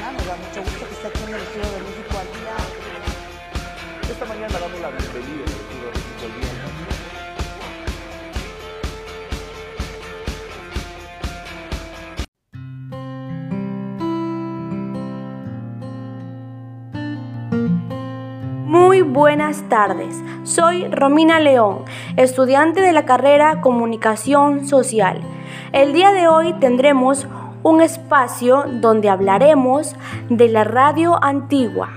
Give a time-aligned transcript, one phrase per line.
[0.00, 0.12] mañana.
[0.12, 2.56] Nos da mucho gusto que esté aquí en el estudio de México al día.
[4.10, 6.50] Esta mañana damos la bienvenida en el estudio de México al día.
[18.66, 21.84] Muy buenas tardes, soy Romina León,
[22.16, 25.20] estudiante de la carrera Comunicación Social.
[25.72, 27.26] El día de hoy tendremos
[27.62, 29.94] un espacio donde hablaremos
[30.28, 31.90] de la radio antigua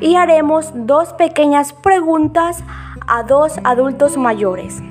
[0.00, 2.62] y haremos dos pequeñas preguntas
[3.06, 4.82] a dos adultos mayores.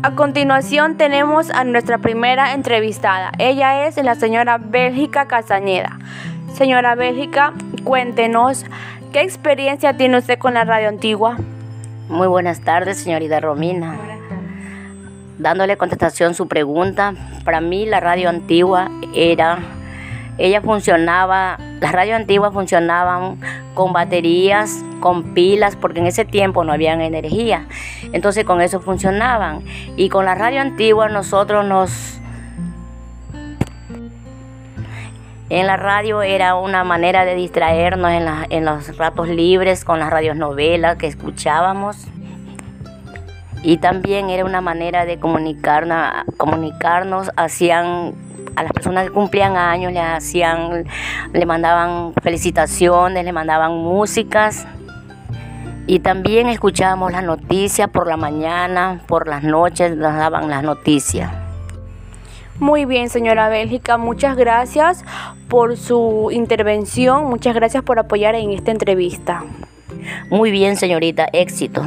[0.00, 3.32] A continuación tenemos a nuestra primera entrevistada.
[3.38, 5.98] Ella es la señora Bélgica Castañeda.
[6.58, 7.52] Señora Bélgica,
[7.84, 8.66] cuéntenos,
[9.12, 11.36] ¿qué experiencia tiene usted con la radio antigua?
[12.08, 13.96] Muy buenas tardes, señorita Romina.
[15.38, 19.60] Dándole contestación a su pregunta, para mí la radio antigua era,
[20.36, 23.38] ella funcionaba, las radios antiguas funcionaban
[23.74, 27.68] con baterías, con pilas, porque en ese tiempo no había energía.
[28.12, 29.62] Entonces con eso funcionaban.
[29.96, 32.18] Y con la radio antigua nosotros nos...
[35.50, 40.10] En la radio era una manera de distraernos en, en los ratos libres con las
[40.10, 42.06] radios novelas que escuchábamos.
[43.62, 48.14] Y también era una manera de comunicarnos, comunicarnos hacían
[48.56, 50.84] a las personas que cumplían años, le hacían,
[51.32, 54.66] le mandaban felicitaciones, le mandaban músicas.
[55.86, 61.47] Y también escuchábamos las noticias por la mañana, por las noches nos daban las noticias.
[62.60, 65.04] Muy bien, señora Bélgica, muchas gracias
[65.48, 69.44] por su intervención, muchas gracias por apoyar en esta entrevista.
[70.28, 71.82] Muy bien, señorita, éxito.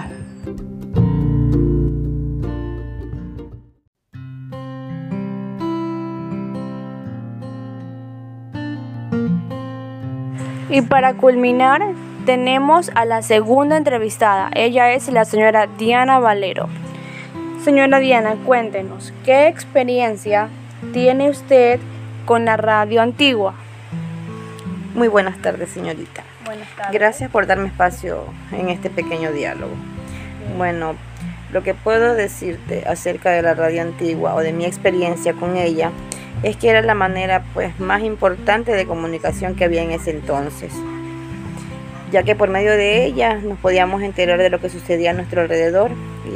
[10.70, 11.82] Y para culminar,
[12.26, 14.50] tenemos a la segunda entrevistada.
[14.56, 16.70] Ella es la señora Diana Valero.
[17.62, 20.50] Señora Diana, cuéntenos, ¿qué experiencia
[20.94, 21.80] tiene usted
[22.26, 23.54] con la radio antigua?
[24.94, 26.24] Muy buenas tardes, señorita.
[26.46, 26.94] Buenas tardes.
[26.94, 29.74] Gracias por darme espacio en este pequeño diálogo.
[30.58, 30.96] Bueno,
[31.52, 35.92] lo que puedo decirte acerca de la radio antigua o de mi experiencia con ella
[36.44, 40.74] es que era la manera pues más importante de comunicación que había en ese entonces,
[42.12, 45.42] ya que por medio de ella nos podíamos enterar de lo que sucedía a nuestro
[45.42, 45.92] alrededor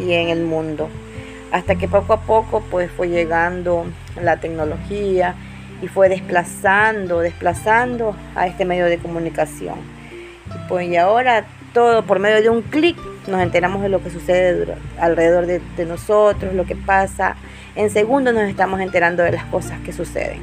[0.06, 0.90] y en el mundo,
[1.52, 3.86] hasta que poco a poco pues fue llegando
[4.22, 5.36] la tecnología
[5.82, 9.76] y fue desplazando, desplazando a este medio de comunicación.
[10.48, 14.10] Y pues y ahora todo por medio de un clic nos enteramos de lo que
[14.10, 17.36] sucede alrededor de, de nosotros, lo que pasa.
[17.76, 20.42] En segundos nos estamos enterando de las cosas que suceden.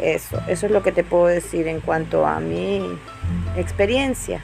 [0.00, 2.82] Eso, eso es lo que te puedo decir en cuanto a mi
[3.56, 4.40] experiencia.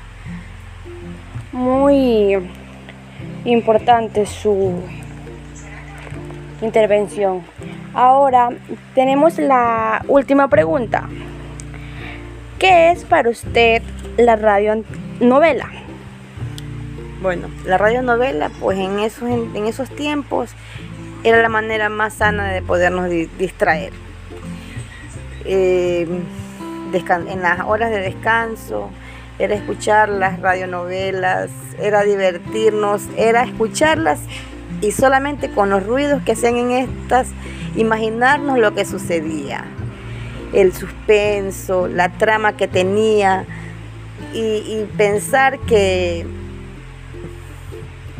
[1.52, 2.36] Muy
[3.44, 4.82] importante su
[6.60, 7.42] intervención.
[7.94, 8.50] Ahora
[8.94, 11.08] tenemos la última pregunta.
[12.58, 13.82] ¿Qué es para usted
[14.16, 14.84] la radio an-
[15.20, 15.70] novela?
[17.22, 20.50] Bueno, la radionovela, pues en esos, en, esos tiempos
[21.24, 23.92] era la manera más sana de podernos di- distraer.
[25.44, 26.06] Eh,
[27.28, 28.90] en las horas de descanso,
[29.38, 34.20] era escuchar las radionovelas, era divertirnos, era escucharlas
[34.80, 37.28] y solamente con los ruidos que hacían en estas,
[37.76, 39.64] imaginarnos lo que sucedía,
[40.52, 43.44] el suspenso, la trama que tenía
[44.32, 46.26] y, y pensar que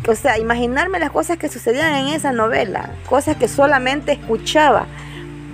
[0.09, 4.87] o sea, imaginarme las cosas que sucedían en esa novela, cosas que solamente escuchaba,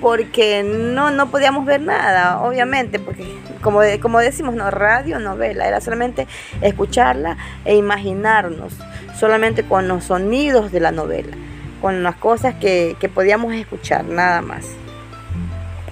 [0.00, 3.24] porque no, no podíamos ver nada, obviamente, porque
[3.62, 6.26] como, como decimos, no, radio, novela, era solamente
[6.60, 8.74] escucharla e imaginarnos,
[9.18, 11.34] solamente con los sonidos de la novela,
[11.82, 14.64] con las cosas que, que podíamos escuchar, nada más.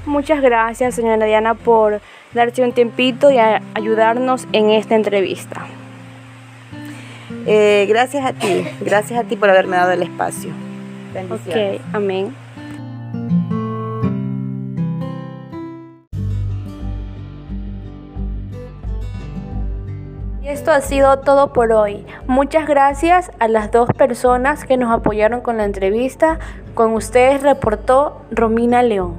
[0.06, 2.00] Muchas gracias, señora Diana, por
[2.32, 5.66] darse un tiempito y a- ayudarnos en esta entrevista.
[7.46, 10.50] Eh, gracias a ti, gracias a ti por haberme dado el espacio.
[11.12, 11.80] Bendiciones.
[11.80, 12.34] Ok, amén.
[20.50, 22.04] Esto ha sido todo por hoy.
[22.26, 26.40] Muchas gracias a las dos personas que nos apoyaron con la entrevista.
[26.74, 29.14] Con ustedes reportó Romina León.